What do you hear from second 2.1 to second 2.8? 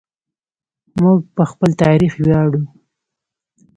ویاړو.